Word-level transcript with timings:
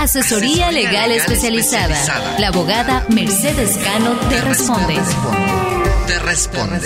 Asesoría 0.00 0.72
legal 0.72 1.12
especializada. 1.12 1.94
La 2.38 2.48
abogada 2.48 3.04
Mercedes 3.10 3.76
Cano 3.84 4.12
te 4.30 4.40
responde. 4.40 4.94
Te 6.06 6.18
responde. 6.20 6.80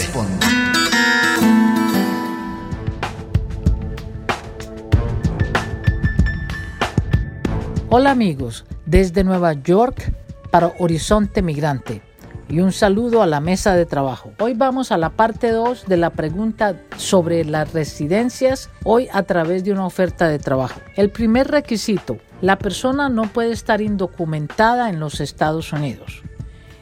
Hola 7.88 8.10
amigos, 8.10 8.64
desde 8.84 9.22
Nueva 9.22 9.52
York 9.52 10.12
para 10.50 10.74
Horizonte 10.80 11.40
Migrante 11.40 12.02
y 12.48 12.60
un 12.60 12.72
saludo 12.72 13.22
a 13.22 13.26
la 13.26 13.40
mesa 13.40 13.74
de 13.74 13.86
trabajo. 13.86 14.32
Hoy 14.38 14.54
vamos 14.54 14.92
a 14.92 14.98
la 14.98 15.10
parte 15.10 15.50
2 15.50 15.86
de 15.86 15.96
la 15.96 16.10
pregunta 16.10 16.80
sobre 16.96 17.44
las 17.44 17.72
residencias, 17.72 18.70
hoy 18.84 19.08
a 19.12 19.22
través 19.22 19.64
de 19.64 19.72
una 19.72 19.86
oferta 19.86 20.28
de 20.28 20.38
trabajo. 20.38 20.80
El 20.96 21.10
primer 21.10 21.48
requisito, 21.48 22.18
la 22.40 22.58
persona 22.58 23.08
no 23.08 23.24
puede 23.24 23.52
estar 23.52 23.80
indocumentada 23.80 24.90
en 24.90 25.00
los 25.00 25.20
Estados 25.20 25.72
Unidos. 25.72 26.22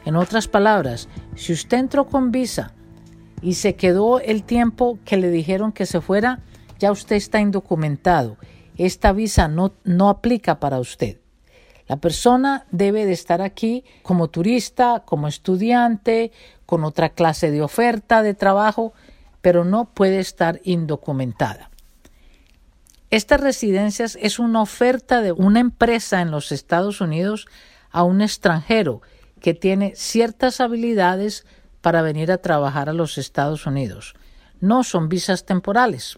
En 0.05 0.15
otras 0.15 0.47
palabras, 0.47 1.07
si 1.35 1.53
usted 1.53 1.77
entró 1.77 2.07
con 2.07 2.31
visa 2.31 2.73
y 3.41 3.53
se 3.53 3.75
quedó 3.75 4.19
el 4.19 4.43
tiempo 4.43 4.99
que 5.05 5.17
le 5.17 5.29
dijeron 5.29 5.71
que 5.71 5.85
se 5.85 6.01
fuera, 6.01 6.39
ya 6.79 6.91
usted 6.91 7.15
está 7.15 7.39
indocumentado 7.39 8.37
esta 8.77 9.13
visa 9.13 9.47
no, 9.47 9.73
no 9.83 10.09
aplica 10.09 10.59
para 10.59 10.79
usted. 10.79 11.19
La 11.87 11.97
persona 11.97 12.65
debe 12.71 13.05
de 13.05 13.13
estar 13.13 13.41
aquí 13.41 13.83
como 14.03 14.29
turista, 14.29 15.03
como 15.05 15.27
estudiante, 15.27 16.31
con 16.65 16.83
otra 16.83 17.09
clase 17.09 17.51
de 17.51 17.61
oferta 17.61 18.23
de 18.23 18.33
trabajo, 18.33 18.93
pero 19.41 19.65
no 19.65 19.85
puede 19.85 20.19
estar 20.19 20.61
indocumentada. 20.63 21.69
Estas 23.09 23.41
residencias 23.41 24.17
es 24.21 24.39
una 24.39 24.61
oferta 24.61 25.21
de 25.21 25.33
una 25.33 25.59
empresa 25.59 26.21
en 26.21 26.31
los 26.31 26.51
Estados 26.51 26.99
Unidos 27.01 27.45
a 27.91 28.03
un 28.03 28.21
extranjero 28.21 29.01
que 29.39 29.53
tiene 29.53 29.93
ciertas 29.95 30.61
habilidades 30.61 31.45
para 31.81 32.01
venir 32.01 32.31
a 32.31 32.37
trabajar 32.37 32.89
a 32.89 32.93
los 32.93 33.17
Estados 33.17 33.67
Unidos. 33.67 34.15
No 34.61 34.83
son 34.83 35.09
visas 35.09 35.45
temporales. 35.45 36.17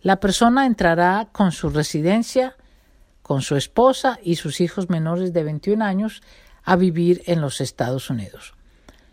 La 0.00 0.18
persona 0.18 0.64
entrará 0.64 1.28
con 1.30 1.52
su 1.52 1.68
residencia, 1.68 2.56
con 3.30 3.42
su 3.42 3.54
esposa 3.54 4.18
y 4.24 4.34
sus 4.34 4.60
hijos 4.60 4.90
menores 4.90 5.32
de 5.32 5.44
21 5.44 5.84
años 5.84 6.20
a 6.64 6.74
vivir 6.74 7.22
en 7.26 7.40
los 7.40 7.60
Estados 7.60 8.10
Unidos. 8.10 8.54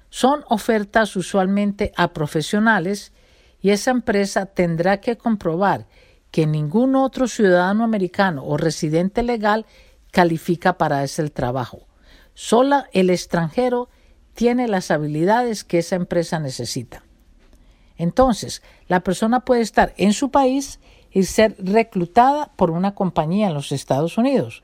Son 0.09 0.43
ofertas 0.49 1.15
usualmente 1.15 1.91
a 1.95 2.13
profesionales 2.13 3.13
y 3.61 3.69
esa 3.69 3.91
empresa 3.91 4.47
tendrá 4.47 5.01
que 5.01 5.17
comprobar 5.17 5.85
que 6.31 6.47
ningún 6.47 6.95
otro 6.95 7.27
ciudadano 7.27 7.83
americano 7.83 8.43
o 8.43 8.57
residente 8.57 9.21
legal 9.21 9.67
califica 10.09 10.79
para 10.79 11.03
ese 11.03 11.29
trabajo. 11.29 11.85
Solo 12.33 12.85
el 12.93 13.11
extranjero 13.11 13.87
tiene 14.33 14.67
las 14.67 14.89
habilidades 14.89 15.63
que 15.63 15.77
esa 15.77 15.95
empresa 15.95 16.39
necesita. 16.39 17.03
Entonces, 17.97 18.63
la 18.87 19.01
persona 19.01 19.41
puede 19.41 19.61
estar 19.61 19.93
en 19.95 20.13
su 20.13 20.31
país 20.31 20.79
y 21.11 21.23
ser 21.23 21.55
reclutada 21.59 22.51
por 22.55 22.71
una 22.71 22.95
compañía 22.95 23.47
en 23.47 23.53
los 23.53 23.71
Estados 23.71 24.17
Unidos. 24.17 24.63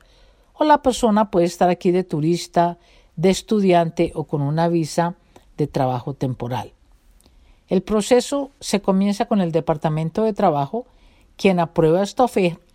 O 0.54 0.64
la 0.64 0.82
persona 0.82 1.32
puede 1.32 1.46
estar 1.46 1.70
aquí 1.70 1.92
de 1.92 2.04
turista, 2.04 2.78
de 3.16 3.30
estudiante 3.30 4.12
o 4.16 4.26
con 4.26 4.42
una 4.42 4.68
visa 4.68 5.16
de 5.58 5.68
trabajo 5.68 6.14
temporal. 6.14 6.74
El 7.68 7.82
proceso 7.82 8.52
se 8.60 8.82
comienza 8.82 9.26
con 9.26 9.42
el 9.42 9.52
Departamento 9.52 10.24
de 10.24 10.34
Trabajo, 10.34 10.86
quien 11.38 11.60
aprueba 11.60 12.04
esta 12.04 12.26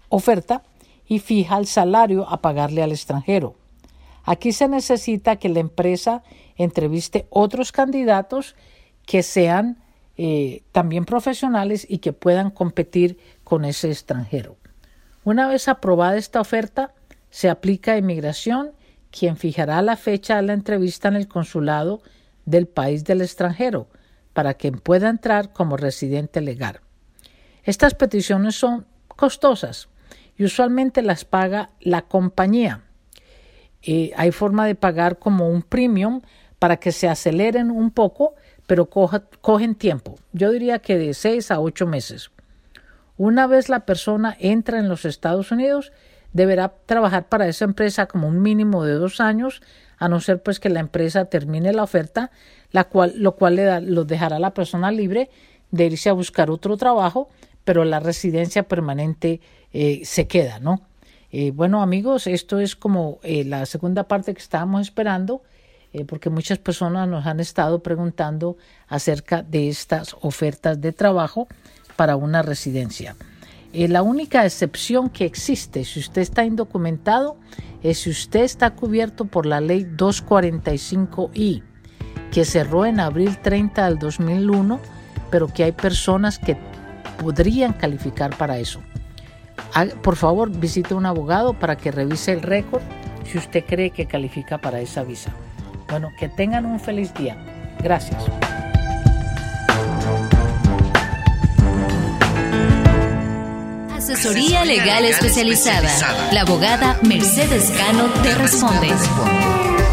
oferta 0.09 0.63
y 1.07 1.19
fija 1.19 1.59
el 1.59 1.67
salario 1.67 2.29
a 2.29 2.41
pagarle 2.41 2.83
al 2.83 2.93
extranjero. 2.93 3.55
Aquí 4.25 4.53
se 4.53 4.69
necesita 4.69 5.37
que 5.37 5.49
la 5.49 5.61
empresa 5.61 6.23
entreviste 6.57 7.27
otros 7.31 7.73
candidatos 7.73 8.57
que 9.07 9.23
sean 9.23 9.79
eh, 10.19 10.63
también 10.73 11.05
profesionales 11.05 11.87
y 11.89 11.99
que 11.99 12.13
puedan 12.13 12.51
competir 12.51 13.19
con 13.49 13.65
ese 13.65 13.89
extranjero. 13.89 14.59
Una 15.25 15.49
vez 15.49 15.69
aprobada 15.69 16.19
esta 16.19 16.39
oferta, 16.39 16.93
se 17.31 17.49
aplica 17.49 17.93
a 17.93 17.97
inmigración, 17.97 18.73
quien 19.11 19.39
fijará 19.39 19.81
la 19.81 19.97
fecha 19.97 20.37
de 20.37 20.43
la 20.43 20.53
entrevista 20.53 21.09
en 21.09 21.17
el 21.17 21.29
consulado 21.29 22.03
del 22.45 22.67
país 22.67 23.05
del 23.05 23.23
extranjero 23.23 23.89
para 24.35 24.53
que 24.53 24.71
pueda 24.71 25.09
entrar 25.09 25.55
como 25.55 25.79
residente 25.79 26.43
legal. 26.43 26.81
Estas 27.65 27.95
peticiones 27.95 28.55
son 28.55 28.87
costosas 29.09 29.89
y 30.37 30.45
usualmente 30.45 31.01
las 31.01 31.25
paga 31.25 31.71
la 31.81 32.03
compañía. 32.03 32.83
Eh, 33.81 34.13
hay 34.15 34.31
forma 34.31 34.67
de 34.67 34.75
pagar 34.75 35.19
como 35.19 35.49
un 35.49 35.63
premium 35.63 36.21
para 36.59 36.77
que 36.77 36.93
se 36.93 37.09
aceleren 37.09 37.71
un 37.71 37.93
poco 37.93 38.35
pero 38.67 38.91
cogen 38.91 39.75
tiempo. 39.75 40.17
Yo 40.35 40.51
diría 40.51 40.81
que 40.81 40.99
de 40.99 41.15
seis 41.15 41.51
a 41.51 41.59
ocho 41.59 41.87
meses. 41.87 42.31
Una 43.19 43.49
vez 43.49 43.69
la 43.69 43.81
persona 43.81 44.37
entra 44.39 44.79
en 44.79 44.89
los 44.89 45.05
Estados 45.05 45.51
Unidos, 45.51 45.93
deberá 46.33 46.73
trabajar 46.87 47.29
para 47.29 47.49
esa 47.49 47.65
empresa 47.65 48.07
como 48.07 48.29
un 48.29 48.41
mínimo 48.41 48.85
de 48.85 48.95
dos 48.95 49.21
años, 49.21 49.61
a 49.99 50.09
no 50.09 50.21
ser 50.21 50.41
pues 50.41 50.61
que 50.61 50.69
la 50.69 50.79
empresa 50.79 51.25
termine 51.25 51.73
la 51.73 51.83
oferta, 51.83 52.31
la 52.71 52.85
cual, 52.85 53.15
lo 53.17 53.35
cual 53.35 53.57
le 53.57 53.65
da, 53.65 53.81
lo 53.81 54.05
dejará 54.05 54.37
a 54.37 54.41
la 54.41 54.55
persona 54.55 54.93
libre 54.93 55.31
de 55.73 55.87
irse 55.87 56.09
a 56.09 56.13
buscar 56.13 56.49
otro 56.49 56.77
trabajo, 56.77 57.29
pero 57.65 57.85
la 57.85 57.99
residencia 57.99 58.63
permanente 58.63 59.41
eh, 59.73 60.03
se 60.05 60.29
queda, 60.29 60.61
¿no? 60.61 60.83
Eh, 61.33 61.51
bueno 61.51 61.83
amigos, 61.83 62.29
esto 62.29 62.61
es 62.61 62.77
como 62.77 63.19
eh, 63.25 63.45
la 63.45 63.67
segunda 63.67 64.05
parte 64.05 64.33
que 64.33 64.41
estábamos 64.41 64.83
esperando. 64.83 65.43
Porque 66.07 66.29
muchas 66.29 66.59
personas 66.59 67.09
nos 67.09 67.25
han 67.25 67.41
estado 67.41 67.83
preguntando 67.83 68.59
acerca 68.89 69.43
de 69.43 69.71
estas 69.71 70.15
ofertas 70.21 70.79
de 70.83 70.93
trabajo 70.93 71.49
para 71.99 72.15
una 72.15 72.43
residencia. 72.43 73.17
Eh, 73.73 73.89
la 73.89 74.03
única 74.03 74.47
excepción 74.47 75.11
que 75.11 75.25
existe, 75.25 75.85
si 75.85 75.99
usted 75.99 76.23
está 76.23 76.45
indocumentado, 76.45 77.37
es 77.83 77.99
si 77.99 78.11
usted 78.11 78.45
está 78.45 78.71
cubierto 78.71 79.25
por 79.25 79.47
la 79.47 79.61
ley 79.61 79.85
245I, 79.97 81.65
que 82.31 82.45
cerró 82.45 82.87
en 82.87 83.01
abril 83.01 83.37
30 83.39 83.85
del 83.85 83.99
2001, 83.99 84.79
pero 85.29 85.49
que 85.49 85.65
hay 85.65 85.73
personas 85.73 86.39
que 86.39 86.57
podrían 87.21 87.73
calificar 87.73 88.37
para 88.37 88.59
eso. 88.59 88.81
Por 90.05 90.15
favor, 90.15 90.51
visite 90.51 90.95
un 90.95 91.05
abogado 91.05 91.53
para 91.53 91.77
que 91.77 91.91
revise 91.91 92.33
el 92.33 92.43
récord 92.43 92.83
si 93.25 93.39
usted 93.39 93.65
cree 93.67 93.91
que 93.91 94.07
califica 94.07 94.59
para 94.59 94.81
esa 94.81 95.03
visa. 95.03 95.33
Bueno, 95.91 96.11
que 96.17 96.29
tengan 96.29 96.65
un 96.65 96.79
feliz 96.79 97.13
día. 97.15 97.37
Gracias. 97.83 98.25
Asesoría 104.11 104.65
legal 104.65 105.05
especializada. 105.05 106.31
La 106.33 106.41
abogada 106.41 106.99
Mercedes 107.03 107.71
Cano 107.77 108.07
te 108.23 108.35
responde. 108.37 108.89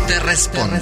Te 0.08 0.20
responde. 0.22 0.80